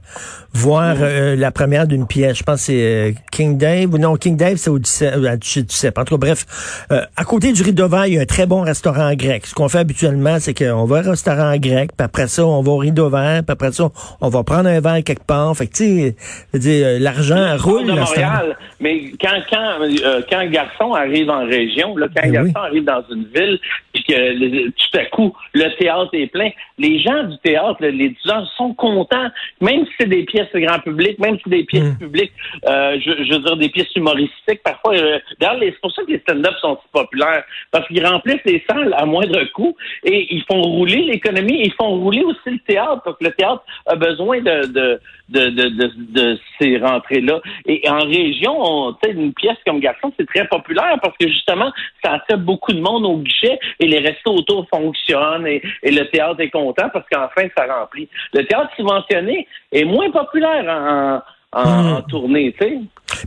voir 0.52 0.96
euh, 1.00 1.37
la 1.37 1.52
première 1.52 1.87
d'une 1.87 2.08
pièce. 2.08 2.38
Je 2.38 2.43
pense 2.43 2.56
que 2.56 2.66
c'est 2.66 2.82
euh, 2.82 3.12
King 3.31 3.58
Dave. 3.58 3.94
Ou 3.94 3.99
non, 3.99 4.16
King 4.16 4.37
Dave, 4.37 4.56
c'est 4.56 4.70
au 4.70 4.81
Ducep. 4.81 5.96
En 5.96 6.05
tout 6.05 6.19
cas, 6.19 6.26
bref, 6.26 6.87
à 6.90 7.25
côté 7.25 7.52
du 7.52 7.62
Rideau 7.62 7.87
Vert, 7.87 8.06
il 8.06 8.14
y 8.14 8.19
a 8.19 8.22
un 8.22 8.26
très 8.26 8.46
bon 8.46 8.62
restaurant 8.62 9.14
grec. 9.14 9.46
Ce 9.46 9.55
qu'on 9.55 9.69
fait 9.69 9.78
habituellement, 9.78 10.38
c'est 10.40 10.55
qu'on 10.55 10.84
va 10.84 11.00
au 11.00 11.11
restaurant 11.11 11.56
grec, 11.58 11.90
puis 11.96 12.05
après 12.05 12.26
ça, 12.26 12.44
on 12.44 12.61
va 12.61 12.72
au 12.72 12.78
Rideau 12.78 13.08
Vert, 13.08 13.43
puis 13.46 13.52
après 13.52 13.70
ça, 13.70 13.88
on 14.20 14.28
va 14.28 14.43
prendre 14.43 14.69
un 14.69 14.81
verre 14.81 15.05
quelque 15.05 15.25
part. 15.25 15.56
Fait 15.56 15.69
que, 15.69 15.75
tu 15.75 16.14
sais, 16.61 17.04
l'argent 17.05 17.56
roule. 17.59 17.87
De 17.87 17.93
Montréal, 17.93 18.56
mais 18.81 19.12
quand 19.21 19.39
quand 19.51 19.83
euh, 19.83 20.23
quand 20.29 20.39
un 20.39 20.47
garçon 20.47 20.95
arrive 20.95 21.31
en 21.31 21.45
région, 21.47 21.97
là, 21.97 22.06
quand 22.15 22.23
un 22.23 22.31
ben 22.31 22.45
garçon 22.45 22.59
arrive 22.59 22.85
dans 22.85 23.05
une 23.11 23.27
ville, 23.35 23.59
puis 23.93 24.05
que 24.05 24.69
tout 24.71 24.99
à 24.99 25.05
coup 25.06 25.35
le 25.53 25.69
théâtre 25.77 26.11
est 26.15 26.27
plein, 26.27 26.51
les 26.79 26.99
gens 27.01 27.25
du 27.25 27.37
théâtre, 27.39 27.77
les 27.81 28.06
étudiants 28.06 28.45
sont 28.56 28.75
contents, 28.75 29.29
même 29.61 29.85
si 29.87 29.93
c'est 30.01 30.09
des 30.09 30.25
pièces 30.25 30.49
grand 30.55 30.79
public, 30.81 31.19
même 31.19 31.37
si 31.37 31.43
c'est 31.45 31.51
des 31.51 31.65
pièces 31.65 31.95
mm. 31.95 31.99
publiques, 31.99 32.33
euh, 32.67 32.99
je, 33.05 33.25
je, 33.25 33.35
veux 33.35 33.41
dire 33.41 33.57
des 33.57 33.69
pièces 33.69 33.95
humoristiques. 33.95 34.62
Parfois, 34.65 34.95
euh, 34.95 35.19
c'est 35.41 35.81
pour 35.81 35.93
ça 35.93 36.03
que 36.03 36.12
les 36.12 36.21
stand-up 36.21 36.55
sont 36.61 36.79
si 36.83 36.89
populaires, 36.93 37.45
parce 37.71 37.87
qu'ils 37.89 38.07
remplissent 38.07 38.45
les 38.45 38.65
salles 38.69 38.95
à 38.97 39.05
moindre 39.05 39.45
coût 39.53 39.77
et 40.05 40.35
ils 40.35 40.45
font 40.45 40.62
rouler 40.62 41.03
l'économie, 41.03 41.61
ils 41.65 41.75
font 41.75 41.91
rouler 42.00 42.23
aussi 42.23 42.50
le 42.50 42.59
théâtre, 42.61 43.03
parce 43.05 43.19
que 43.19 43.25
le 43.25 43.33
théâtre 43.33 43.62
a 43.87 43.97
besoin 43.97 44.41
de, 44.41 44.67
de 44.67 45.00
de, 45.29 45.49
de, 45.49 45.69
de, 45.69 45.93
de 46.11 46.39
ces 46.61 46.77
rentrées-là. 46.94 47.41
Et 47.67 47.82
en 47.88 48.05
région, 48.05 48.94
sais, 49.02 49.12
une 49.12 49.32
pièce 49.32 49.56
comme 49.67 49.81
Garçon, 49.81 50.12
c'est 50.19 50.26
très 50.26 50.46
populaire 50.49 50.99
parce 51.02 51.17
que 51.19 51.29
justement, 51.29 51.73
ça 52.05 52.14
attire 52.14 52.38
beaucoup 52.38 52.73
de 52.73 52.81
monde 52.81 53.05
au 53.05 53.19
guichet 53.19 53.58
et 53.81 53.87
les 53.87 53.99
restos 53.99 54.35
autour 54.35 54.67
fonctionnent 54.69 55.46
et, 55.46 55.62
et 55.82 55.91
le 55.91 56.08
théâtre 56.11 56.41
est 56.41 56.50
content 56.50 56.88
parce 56.93 57.06
qu'enfin, 57.11 57.49
ça 57.56 57.67
remplit. 57.67 58.08
Le 58.32 58.44
théâtre 58.46 58.70
subventionné 58.76 59.46
est 59.73 59.85
moins 59.85 60.11
populaire 60.11 60.64
en, 60.69 61.20
en, 61.55 61.99
hmm. 61.99 62.06
tournée, 62.08 62.55
tu 62.58 62.67
sais. 62.67 62.79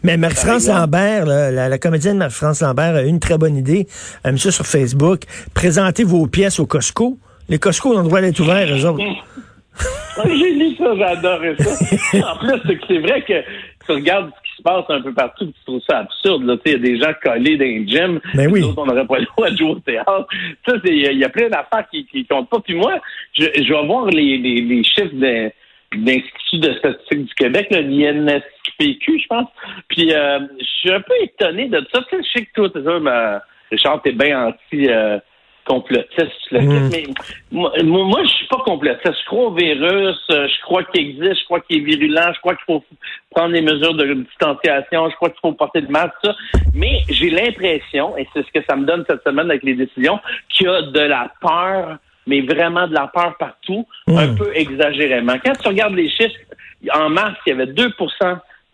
Mais 0.03 0.17
Marie-France 0.17 0.67
Lambert, 0.67 1.25
la, 1.25 1.69
la, 1.69 1.77
comédienne 1.77 2.17
Marie-France 2.17 2.61
Lambert 2.61 2.95
a 2.95 3.03
eu 3.03 3.07
une 3.07 3.19
très 3.19 3.37
bonne 3.37 3.55
idée. 3.55 3.87
Elle 4.23 4.29
a 4.29 4.31
mis 4.33 4.39
ça 4.39 4.51
sur 4.51 4.65
Facebook. 4.65 5.21
Présentez 5.53 6.03
vos 6.03 6.27
pièces 6.27 6.59
au 6.59 6.65
Costco. 6.65 7.17
Les 7.49 7.59
Costco 7.59 7.95
ont 7.95 8.01
le 8.01 8.07
droit 8.07 8.21
d'être 8.21 8.39
ouverts, 8.39 8.67
eux 8.69 8.85
autres. 8.85 9.03
J'ai 10.25 10.53
lu 10.53 10.75
ça, 10.75 10.95
j'adorais 10.97 11.55
ça. 11.57 12.31
en 12.31 12.37
plus, 12.37 12.77
c'est 12.87 12.99
vrai 12.99 13.21
que 13.21 13.41
tu 13.85 13.91
regardes 13.91 14.31
ce 14.31 14.49
qui 14.49 14.57
se 14.57 14.61
passe 14.63 14.85
un 14.89 15.01
peu 15.01 15.13
partout, 15.13 15.45
tu 15.45 15.63
trouves 15.65 15.81
ça 15.89 15.99
absurde. 15.99 16.59
Il 16.65 16.71
y 16.71 16.75
a 16.75 16.77
des 16.77 16.99
gens 16.99 17.13
collés 17.21 17.57
dans 17.57 17.65
les 17.65 17.87
gym, 17.87 18.19
Mais 18.33 18.47
ben 18.47 18.53
oui. 18.53 18.63
on 18.75 18.85
n'aurait 18.85 19.05
pas 19.05 19.19
le 19.19 19.25
droit 19.25 19.49
de 19.49 19.57
jouer 19.57 19.69
au 19.71 19.79
théâtre. 19.79 20.27
Il 20.85 21.17
y, 21.17 21.23
a 21.23 21.29
plein 21.29 21.49
d'affaires 21.49 21.87
qui, 21.91 22.05
qui 22.05 22.25
comptent 22.25 22.49
pas. 22.49 22.59
Puis 22.59 22.75
moi, 22.75 22.99
je, 23.33 23.45
je 23.55 23.73
vais 23.73 23.85
voir 23.85 24.07
les, 24.07 24.37
les, 24.37 24.61
les 24.61 24.83
chiffres 24.83 25.13
de 25.13 25.51
l'Institut 25.93 26.59
de 26.59 26.73
statistique 26.73 27.25
du 27.25 27.33
Québec, 27.35 27.67
l'INSPQ, 27.71 29.19
je 29.19 29.27
pense. 29.27 29.47
Puis 29.87 30.13
euh, 30.13 30.39
je 30.59 30.65
suis 30.65 30.91
un 30.91 31.01
peu 31.01 31.13
étonné 31.21 31.69
de 31.69 31.85
ça. 31.93 32.01
Tu 32.09 32.17
je 32.21 32.39
sais 32.39 32.45
que 32.45 32.67
toi, 32.67 32.99
mais 32.99 33.39
Richard, 33.71 34.01
t'es 34.01 34.11
bien 34.11 34.47
anti... 34.47 34.89
Euh, 34.89 35.19
complotiste. 35.67 36.51
Mm. 36.51 36.89
Mais 36.91 37.03
moi, 37.51 37.71
moi, 37.83 38.23
je 38.23 38.29
suis 38.29 38.47
pas 38.47 38.61
complotiste. 38.65 39.13
Je 39.21 39.25
crois 39.25 39.47
au 39.47 39.53
virus, 39.53 40.17
euh, 40.31 40.47
je 40.47 40.61
crois 40.61 40.83
qu'il 40.85 41.09
existe, 41.09 41.41
je 41.41 41.45
crois 41.45 41.59
qu'il 41.61 41.77
est 41.77 41.85
virulent, 41.85 42.33
je 42.33 42.39
crois 42.39 42.55
qu'il 42.55 42.65
faut 42.65 42.83
prendre 43.29 43.53
des 43.53 43.61
mesures 43.61 43.93
de 43.93 44.13
distanciation, 44.13 45.09
je 45.09 45.15
crois 45.15 45.29
qu'il 45.29 45.39
faut 45.41 45.51
porter 45.53 45.81
de 45.81 45.91
masque, 45.91 46.13
ça. 46.23 46.35
Mais 46.73 47.01
j'ai 47.09 47.29
l'impression, 47.29 48.17
et 48.17 48.27
c'est 48.33 48.45
ce 48.45 48.51
que 48.51 48.65
ça 48.67 48.75
me 48.75 48.85
donne 48.85 49.03
cette 49.07 49.23
semaine 49.23 49.49
avec 49.49 49.63
les 49.63 49.75
décisions, 49.75 50.19
qu'il 50.49 50.67
y 50.67 50.69
a 50.69 50.81
de 50.81 50.99
la 50.99 51.31
peur, 51.41 51.97
mais 52.25 52.41
vraiment 52.41 52.87
de 52.87 52.93
la 52.93 53.07
peur 53.07 53.35
partout, 53.37 53.85
mm. 54.07 54.17
un 54.17 54.35
peu 54.35 54.51
exagérément. 54.55 55.35
Quand 55.43 55.53
tu 55.53 55.67
regardes 55.67 55.95
les 55.95 56.09
chiffres, 56.09 56.35
en 56.93 57.09
mars, 57.09 57.35
il 57.45 57.49
y 57.49 57.53
avait 57.53 57.67
2 57.67 57.93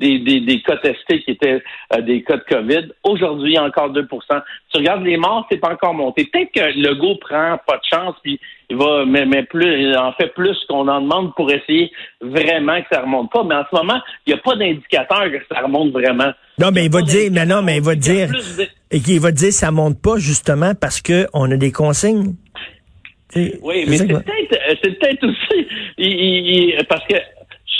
des, 0.03 0.19
des, 0.19 0.41
des, 0.41 0.61
cas 0.61 0.77
testés 0.77 1.21
qui 1.21 1.31
étaient 1.31 1.63
euh, 1.95 2.01
des 2.01 2.23
cas 2.23 2.37
de 2.37 2.43
COVID. 2.43 2.89
Aujourd'hui, 3.03 3.51
il 3.51 3.55
y 3.55 3.57
a 3.57 3.63
encore 3.63 3.89
2 3.89 4.05
Tu 4.05 4.77
regardes 4.77 5.03
les 5.03 5.17
morts, 5.17 5.47
c'est 5.49 5.57
pas 5.57 5.71
encore 5.71 5.93
monté. 5.93 6.25
Peut-être 6.25 6.51
que 6.51 6.77
le 6.77 6.95
go 6.95 7.15
prend 7.15 7.57
pas 7.65 7.77
de 7.77 7.83
chance, 7.89 8.15
puis 8.21 8.39
il 8.69 8.77
va, 8.77 9.05
mais, 9.05 9.25
mais 9.25 9.43
plus, 9.43 9.81
il 9.81 9.97
en 9.97 10.11
fait 10.13 10.33
plus 10.33 10.57
qu'on 10.67 10.87
en 10.87 11.01
demande 11.01 11.33
pour 11.35 11.51
essayer 11.51 11.91
vraiment 12.21 12.81
que 12.81 12.87
ça 12.91 13.01
remonte 13.01 13.31
pas. 13.31 13.43
Mais 13.43 13.55
en 13.55 13.63
ce 13.69 13.75
moment, 13.75 14.01
il 14.25 14.33
n'y 14.33 14.39
a 14.39 14.41
pas 14.41 14.55
d'indicateur 14.55 15.31
que 15.31 15.37
ça 15.53 15.61
remonte 15.61 15.91
vraiment. 15.91 16.31
Non, 16.59 16.69
mais 16.71 16.85
il, 16.85 16.91
va 16.91 17.01
dire, 17.01 17.31
mais 17.31 17.45
non, 17.45 17.61
mais 17.61 17.77
il 17.77 17.83
va 17.83 17.95
dire, 17.95 18.29
et 18.91 18.99
qu'il 18.99 19.19
va 19.19 19.31
dire 19.31 19.53
ça 19.53 19.71
monte 19.71 20.01
pas 20.01 20.17
justement 20.17 20.73
parce 20.79 21.01
que 21.01 21.27
on 21.33 21.49
a 21.49 21.57
des 21.57 21.71
consignes. 21.71 22.35
oui, 23.35 23.85
mais 23.87 23.97
c'est 23.97 24.07
peut-être, 24.07 24.53
euh, 24.53 24.75
c'est 24.83 24.99
peut-être 24.99 25.23
aussi, 25.25 25.67
il, 25.97 26.77
parce 26.87 27.05
que 27.07 27.15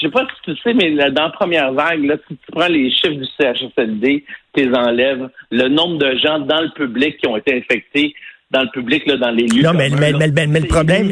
je 0.04 0.08
sais 0.08 0.12
pas 0.12 0.26
si 0.26 0.54
tu 0.54 0.62
sais, 0.62 0.74
mais 0.74 0.92
dans 1.12 1.24
la 1.24 1.30
première 1.30 1.72
vague, 1.72 2.04
là, 2.04 2.16
si 2.28 2.36
tu 2.36 2.52
prends 2.52 2.68
les 2.68 2.92
chiffres 2.92 3.16
du 3.16 3.26
CHSLD, 3.40 4.26
tu 4.54 4.66
les 4.66 4.76
enlèves, 4.76 5.30
le 5.52 5.70
nombre 5.70 5.98
de 5.98 6.18
gens 6.18 6.40
dans 6.40 6.62
le 6.62 6.70
public 6.72 7.18
qui 7.18 7.28
ont 7.28 7.38
été 7.38 7.58
infectés 7.58 8.14
dans 8.52 8.62
le 8.62 8.70
public, 8.70 9.06
là, 9.08 9.18
dans 9.18 9.32
les 9.32 9.48
lieux. 9.48 9.64
Non, 9.64 9.74
mais, 9.74 9.90
mais, 9.90 10.12
mais, 10.14 10.60
le 10.60 10.68
problème. 10.68 11.10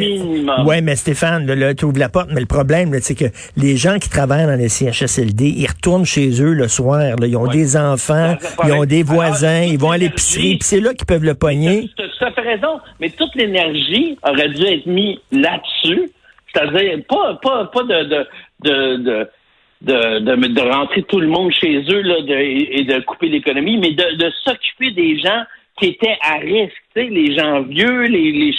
Ouais, 0.65 0.81
mais 0.81 0.95
Stéphane, 0.95 1.47
là, 1.47 1.73
tu 1.73 1.85
ouvres 1.85 1.97
la 1.97 2.09
porte, 2.09 2.29
mais 2.31 2.39
le 2.39 2.45
problème, 2.45 2.93
c'est 3.01 3.15
que 3.15 3.25
les 3.57 3.77
gens 3.77 3.97
qui 3.97 4.09
travaillent 4.09 4.45
dans 4.45 4.59
les 4.59 4.69
CHSLD, 4.69 5.45
ils 5.45 5.65
retournent 5.65 6.05
chez 6.05 6.29
eux 6.41 6.53
le 6.53 6.67
soir. 6.67 7.01
Ils 7.19 7.35
ont 7.35 7.47
des 7.47 7.77
enfants, 7.77 8.35
ils 8.63 8.73
ont 8.73 8.85
des 8.85 9.01
voisins, 9.01 9.63
ils 9.63 9.79
vont 9.79 9.91
à 9.91 9.97
l'épicerie, 9.97 10.57
puis 10.57 10.67
c'est 10.67 10.79
là 10.79 10.93
qu'ils 10.93 11.07
peuvent 11.07 11.23
le 11.23 11.33
pogner. 11.33 11.89
Tu 11.97 12.03
as 12.23 12.41
raison, 12.41 12.79
mais 12.99 13.09
toute 13.09 13.33
l'énergie 13.35 14.17
aurait 14.21 14.49
dû 14.49 14.63
être 14.63 14.85
mise 14.85 15.17
là-dessus. 15.31 16.11
C'est-à-dire, 16.53 16.99
pas, 17.07 17.39
pas, 17.41 17.65
pas 17.65 17.83
de, 17.83 18.03
de, 18.03 18.27
de, 18.63 18.95
de, 18.97 20.19
de, 20.19 20.47
de 20.47 20.61
rentrer 20.61 21.03
tout 21.03 21.19
le 21.19 21.27
monde 21.27 21.51
chez 21.53 21.83
eux 21.89 22.01
là, 22.01 22.17
et 22.27 22.83
de 22.83 22.99
couper 23.01 23.27
l'économie, 23.27 23.77
mais 23.77 23.91
de, 23.91 24.31
s'occuper 24.43 24.91
des 24.91 25.19
gens 25.19 25.43
qui 25.79 25.87
étaient 25.87 26.17
à 26.21 26.35
risque, 26.35 26.75
les 26.95 27.35
gens 27.35 27.61
vieux, 27.61 28.03
les, 28.03 28.31
les 28.31 28.53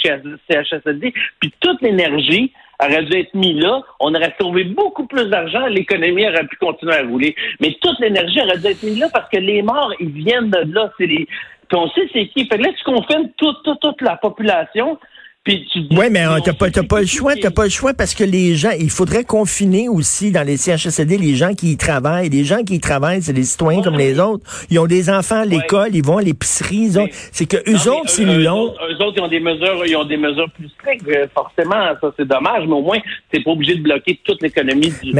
CHSLD, 0.49 1.13
puis 1.39 1.53
toute 1.59 1.81
l'énergie 1.81 2.51
aurait 2.83 3.03
dû 3.03 3.17
être 3.17 3.33
mis 3.33 3.53
là, 3.53 3.81
on 3.99 4.13
aurait 4.13 4.35
sauvé 4.39 4.63
beaucoup 4.63 5.05
plus 5.05 5.29
d'argent, 5.29 5.67
l'économie 5.67 6.27
aurait 6.27 6.45
pu 6.47 6.57
continuer 6.57 6.95
à 6.95 7.03
rouler. 7.03 7.35
Mais 7.59 7.75
toute 7.81 7.99
l'énergie 7.99 8.41
aurait 8.41 8.57
dû 8.57 8.67
être 8.67 8.83
mise 8.83 8.99
là 8.99 9.07
parce 9.13 9.29
que 9.29 9.37
les 9.37 9.61
morts, 9.61 9.93
ils 9.99 10.09
viennent 10.09 10.49
de 10.49 10.73
là. 10.73 10.91
C'est 10.97 11.05
les... 11.05 11.27
Puis 11.69 11.77
on 11.77 11.87
sait 11.91 12.09
c'est 12.11 12.27
qui. 12.27 12.45
Fait 12.45 12.57
que 12.57 12.63
là, 12.63 12.69
tu 12.75 12.83
confines 12.83 13.31
toute, 13.37 13.63
toute, 13.63 13.79
toute 13.79 14.01
la 14.01 14.17
population 14.17 14.97
oui, 15.45 16.05
mais 16.09 16.25
euh, 16.25 16.39
t'as 16.41 16.53
pas, 16.53 16.69
pas 16.71 17.01
le 17.01 17.05
choix, 17.05 17.35
t'as 17.35 17.51
pas 17.51 17.65
le 17.65 17.69
choix 17.69 17.93
parce 17.93 18.15
que 18.15 18.23
les 18.23 18.55
gens, 18.55 18.71
il 18.79 18.89
faudrait 18.89 19.25
confiner 19.25 19.89
aussi 19.89 20.31
dans 20.31 20.45
les 20.45 20.55
CHSLD 20.55 21.17
les 21.17 21.35
gens 21.35 21.53
qui 21.53 21.73
y 21.73 21.77
travaillent. 21.77 22.29
Les 22.29 22.45
gens 22.45 22.63
qui 22.63 22.75
y 22.75 22.79
travaillent, 22.79 23.21
c'est 23.21 23.33
des 23.33 23.43
citoyens 23.43 23.81
comme 23.81 23.97
les 23.97 24.17
autres. 24.21 24.45
Ils 24.69 24.79
ont 24.79 24.85
des 24.85 25.09
enfants 25.09 25.41
à 25.41 25.45
l'école, 25.45 25.89
ils 25.93 26.03
vont 26.03 26.19
à 26.19 26.21
l'épicerie. 26.21 26.91
C'est 27.33 27.45
que 27.45 27.57
eux 27.69 27.91
autres, 27.91 28.09
s'ils 28.09 28.41
l'ont. 28.41 28.73
Eux 28.89 29.03
autres, 29.03 29.15
ils 29.17 29.21
ont 29.21 29.27
des 29.27 29.41
mesures, 29.41 29.85
ils 29.85 29.97
ont 29.97 30.05
des 30.05 30.15
mesures 30.15 30.49
plus 30.51 30.69
strictes. 30.79 31.07
Euh, 31.09 31.27
forcément, 31.33 31.93
ça 31.99 32.13
c'est 32.17 32.27
dommage, 32.27 32.63
mais 32.65 32.75
au 32.75 32.81
moins, 32.81 32.99
t'es 33.29 33.41
pas 33.41 33.51
obligé 33.51 33.75
de 33.75 33.81
bloquer 33.81 34.21
toute 34.23 34.41
l'économie 34.41 34.93
du, 35.03 35.11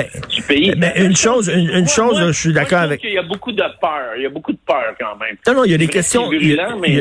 pays. 0.47 0.73
Mais 0.77 0.93
une 0.95 1.17
chose, 1.17 1.51
une, 1.53 1.87
chose, 1.87 2.27
je 2.27 2.31
suis 2.31 2.53
d'accord 2.53 2.79
avec. 2.79 3.01
Il 3.03 3.11
y 3.11 3.17
a 3.17 3.23
beaucoup 3.23 3.51
de 3.51 3.57
peur. 3.57 4.13
Il 4.15 4.23
y 4.23 4.25
a 4.25 4.29
beaucoup 4.29 4.53
de 4.53 4.59
peur 4.65 4.95
quand 4.97 5.17
même. 5.19 5.35
Non, 5.47 5.53
non, 5.53 5.63
il 5.65 5.71
y 5.71 5.75
a 5.75 5.77
des 5.77 5.87
questions. 5.87 6.31
il, 6.31 6.47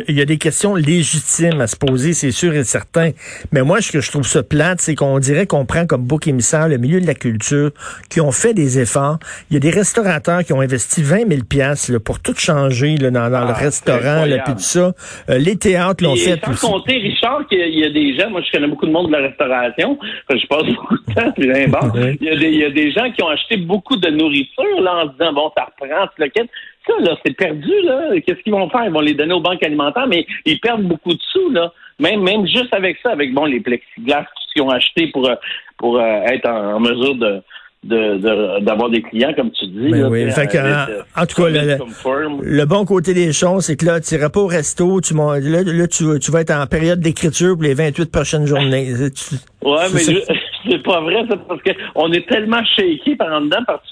y 0.08 0.20
a, 0.20 0.24
des 0.24 0.38
questions 0.38 0.74
légitimes 0.74 1.60
à 1.60 1.68
se 1.68 1.76
poser, 1.76 2.14
c'est 2.14 2.32
sûr 2.32 2.52
et 2.54 2.64
certain. 2.64 3.11
Mais 3.52 3.62
moi, 3.62 3.80
ce 3.80 3.92
que 3.92 4.00
je 4.00 4.10
trouve 4.10 4.26
ça 4.26 4.42
plate, 4.42 4.80
c'est 4.80 4.94
qu'on 4.94 5.18
dirait 5.18 5.46
qu'on 5.46 5.66
prend 5.66 5.86
comme 5.86 6.02
bouc 6.02 6.26
émissaire 6.26 6.68
le 6.68 6.78
milieu 6.78 7.00
de 7.00 7.06
la 7.06 7.14
culture, 7.14 7.70
qui 8.10 8.20
ont 8.20 8.32
fait 8.32 8.54
des 8.54 8.78
efforts. 8.78 9.18
Il 9.50 9.54
y 9.54 9.56
a 9.56 9.60
des 9.60 9.70
restaurateurs 9.70 10.44
qui 10.44 10.52
ont 10.52 10.60
investi 10.60 11.02
20 11.02 11.28
000 11.28 11.42
piastres, 11.48 11.98
pour 11.98 12.20
tout 12.20 12.34
changer 12.34 12.96
là, 12.96 13.10
dans, 13.10 13.30
dans 13.30 13.44
le 13.44 13.50
ah, 13.50 13.52
restaurant, 13.52 14.24
là, 14.24 14.38
puis 14.44 14.54
tout 14.54 14.60
ça. 14.60 14.92
Euh, 15.30 15.38
les 15.38 15.56
théâtres 15.56 16.04
l'ont 16.04 16.16
fait. 16.16 16.40
Sans 16.54 16.72
compter, 16.72 16.98
Richard, 16.98 17.46
qu'il 17.48 17.78
y 17.78 17.84
a 17.84 17.90
des 17.90 18.18
gens, 18.18 18.30
moi 18.30 18.40
je 18.44 18.50
connais 18.50 18.68
beaucoup 18.68 18.86
de 18.86 18.92
monde 18.92 19.08
de 19.08 19.12
la 19.12 19.28
restauration, 19.28 19.98
je 20.30 20.46
passe 20.46 20.64
beaucoup 20.64 20.96
de 21.08 21.14
temps, 21.14 21.32
puis 21.32 21.46
il, 21.46 22.26
y 22.26 22.30
a 22.30 22.36
des, 22.36 22.48
il 22.48 22.58
y 22.58 22.64
a 22.64 22.70
des 22.70 22.92
gens 22.92 23.10
qui 23.10 23.22
ont 23.22 23.28
acheté 23.28 23.56
beaucoup 23.56 23.96
de 23.96 24.08
nourriture 24.08 24.80
là, 24.80 25.04
en 25.04 25.06
se 25.08 25.12
disant, 25.12 25.32
bon, 25.32 25.50
ça 25.56 25.64
reprend, 25.64 26.06
le 26.18 26.28
ça, 26.86 26.92
là, 27.00 27.16
c'est 27.24 27.36
perdu, 27.36 27.72
là. 27.84 28.20
Qu'est-ce 28.26 28.40
qu'ils 28.42 28.52
vont 28.52 28.68
faire? 28.68 28.84
Ils 28.84 28.92
vont 28.92 29.00
les 29.00 29.14
donner 29.14 29.34
aux 29.34 29.40
banques 29.40 29.62
alimentaires, 29.62 30.06
mais 30.08 30.26
ils 30.44 30.58
perdent 30.58 30.82
beaucoup 30.82 31.14
de 31.14 31.20
sous, 31.32 31.50
là. 31.50 31.72
Même, 32.02 32.22
même 32.22 32.46
juste 32.46 32.74
avec 32.74 32.98
ça, 33.02 33.12
avec 33.12 33.32
bon 33.32 33.44
les 33.44 33.60
plexiglas 33.60 34.26
qu'ils 34.52 34.62
ont 34.62 34.70
acheté 34.70 35.06
pour, 35.08 35.28
euh, 35.28 35.34
pour 35.78 35.98
euh, 35.98 36.22
être 36.26 36.48
en, 36.48 36.80
mesure 36.80 37.14
de 37.14 37.42
d'avoir 37.84 38.90
des 38.90 39.02
clients, 39.02 39.32
comme 39.34 39.50
tu 39.50 39.66
dis. 39.66 39.90
Ben 39.90 40.06
oui. 40.08 40.30
fait 40.30 40.54
euh, 40.54 41.02
en, 41.16 41.26
tout 41.26 41.42
cas, 41.42 41.48
le, 41.50 42.64
bon 42.64 42.84
côté 42.84 43.12
des 43.12 43.32
choses, 43.32 43.64
c'est 43.64 43.76
que 43.76 43.84
là, 43.84 44.00
tu 44.00 44.14
n'iras 44.14 44.28
pas 44.28 44.38
au 44.38 44.46
resto, 44.46 45.00
tu, 45.00 45.14
là, 45.14 45.40
là 45.40 45.88
tu, 45.88 46.04
tu, 46.20 46.30
vas 46.30 46.42
être 46.42 46.52
en 46.52 46.64
période 46.68 47.00
d'écriture 47.00 47.54
pour 47.54 47.64
les 47.64 47.74
28 47.74 48.12
prochaines 48.12 48.46
journées. 48.46 48.92
ouais, 48.92 49.86
mais 49.92 50.00
c'est 50.70 50.82
pas 50.84 51.00
vrai, 51.00 51.24
ça, 51.28 51.36
parce 51.36 51.60
qu'on 51.60 52.12
est 52.12 52.28
tellement 52.28 52.64
shaky 52.76 53.16
par 53.16 53.32
en 53.32 53.40
dedans, 53.40 53.64
parce 53.66 53.82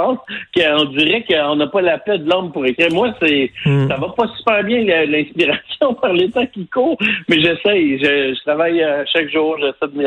pense 0.00 0.18
qu'on 0.54 0.84
dirait 0.96 1.24
qu'on 1.24 1.56
n'a 1.56 1.66
pas 1.66 1.80
la 1.82 1.98
paix 1.98 2.18
de 2.18 2.28
l'homme 2.28 2.52
pour 2.52 2.64
écrire. 2.66 2.88
Moi, 2.92 3.14
c'est 3.20 3.50
hmm. 3.64 3.88
ça 3.88 3.96
va 3.96 4.08
pas 4.08 4.28
super 4.38 4.64
bien 4.64 4.82
l'inspiration 5.06 5.94
par 6.00 6.12
les 6.12 6.30
temps 6.30 6.46
qui 6.46 6.66
courent, 6.66 6.98
mais 7.28 7.40
j'essaye. 7.40 7.98
Je, 7.98 8.40
travaille 8.44 8.82
euh, 8.82 9.04
chaque 9.12 9.30
jour, 9.30 9.56
j'essaie 9.58 9.92
de 9.92 10.02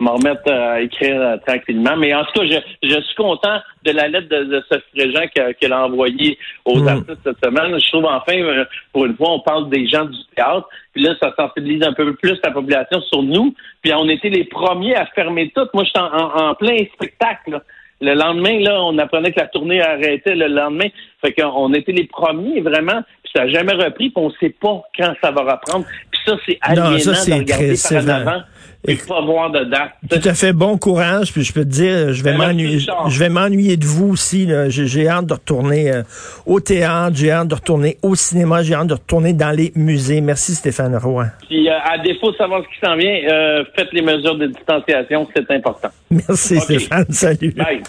m'en 0.00 0.14
remettre 0.14 0.50
à 0.50 0.80
écrire 0.80 1.20
euh, 1.20 1.36
tranquillement. 1.46 1.96
Mais 1.96 2.14
en 2.14 2.24
tout 2.24 2.40
cas, 2.40 2.60
je, 2.82 3.00
suis 3.00 3.14
content 3.16 3.58
de 3.84 3.90
la 3.92 4.08
lettre 4.08 4.28
de, 4.28 4.44
de 4.44 4.64
Sophie 4.70 5.54
qu'elle 5.60 5.72
a 5.72 5.86
envoyée 5.86 6.38
aux 6.64 6.80
hmm. 6.80 6.88
artistes 6.88 7.20
cette 7.24 7.44
semaine. 7.44 7.78
Je 7.78 7.88
trouve 7.90 8.06
enfin, 8.06 8.38
euh, 8.38 8.64
pour 8.92 9.06
une 9.06 9.16
fois, 9.16 9.32
on 9.32 9.40
parle 9.40 9.68
des 9.70 9.86
gens 9.88 10.04
du 10.04 10.18
théâtre. 10.34 10.68
Puis 10.92 11.02
là, 11.02 11.14
ça 11.20 11.32
sensibilise 11.36 11.82
un 11.82 11.92
peu 11.92 12.14
plus 12.14 12.38
la 12.42 12.50
population 12.50 13.00
sur 13.02 13.22
nous. 13.22 13.54
Puis 13.82 13.92
on 13.94 14.08
était 14.08 14.30
les 14.30 14.44
premiers 14.44 14.96
à 14.96 15.06
fermer 15.06 15.50
tout. 15.54 15.66
Moi, 15.74 15.84
je 15.84 15.90
suis 15.90 15.98
en, 15.98 16.54
plein 16.54 16.76
spectacle. 16.94 17.60
Le 18.00 18.14
lendemain, 18.14 18.60
là, 18.60 18.82
on 18.84 18.96
apprenait 18.98 19.32
que 19.32 19.40
la 19.40 19.48
tournée 19.48 19.80
arrêtait 19.80 20.36
le 20.36 20.46
lendemain. 20.46 20.88
Fait 21.20 21.32
qu'on 21.32 21.72
était 21.74 21.92
les 21.92 22.06
premiers, 22.06 22.60
vraiment, 22.60 23.02
puis 23.22 23.32
ça 23.34 23.44
n'a 23.44 23.50
jamais 23.50 23.72
repris, 23.72 24.10
puis 24.10 24.22
on 24.22 24.28
ne 24.28 24.34
sait 24.40 24.54
pas 24.60 24.82
quand 24.96 25.14
ça 25.20 25.30
va 25.32 25.42
reprendre. 25.42 25.84
Puis 26.10 26.20
ça, 26.24 26.36
c'est 26.46 26.58
aliénant 26.60 26.98
ça, 26.98 27.12
de 27.12 27.40
regarder 27.40 27.74
par 27.76 28.04
en 28.04 28.08
avant 28.08 28.42
et 28.86 28.96
pas 28.96 29.20
voir 29.22 29.50
de 29.50 29.64
date. 29.64 29.92
Tout 30.08 30.28
à 30.28 30.34
fait 30.34 30.52
bon 30.52 30.78
courage, 30.78 31.32
puis 31.32 31.42
je 31.42 31.52
peux 31.52 31.64
te 31.64 31.70
dire, 31.70 32.12
je 32.12 32.22
vais 32.22 32.32
ben, 32.32 32.38
m'ennuyer, 32.38 32.78
je 32.78 33.18
vais 33.18 33.28
m'ennuyer 33.28 33.76
de 33.76 33.84
vous 33.84 34.10
aussi. 34.10 34.48
J'ai 34.68 35.08
hâte 35.08 35.26
de 35.26 35.34
retourner 35.34 35.90
euh, 35.90 36.02
au 36.46 36.60
théâtre, 36.60 37.16
j'ai 37.16 37.30
hâte 37.30 37.48
de 37.48 37.54
retourner 37.54 37.98
au 38.02 38.14
cinéma, 38.14 38.62
j'ai 38.62 38.74
hâte 38.74 38.86
de 38.86 38.94
retourner 38.94 39.32
dans 39.32 39.50
les 39.50 39.72
musées. 39.74 40.20
Merci 40.20 40.54
Stéphane 40.54 40.96
Roy. 40.96 41.26
Puis 41.48 41.68
euh, 41.68 41.72
à 41.84 41.98
défaut 41.98 42.30
de 42.30 42.36
savoir 42.36 42.62
ce 42.62 42.68
qui 42.68 42.86
s'en 42.86 42.96
vient, 42.96 43.20
euh, 43.30 43.64
faites 43.76 43.92
les 43.92 44.02
mesures 44.02 44.36
de 44.36 44.46
distanciation, 44.46 45.26
c'est 45.34 45.50
important. 45.50 45.88
Merci 46.10 46.60
Stéphane, 46.60 47.06
salut. 47.10 47.52
Bye. 47.52 47.82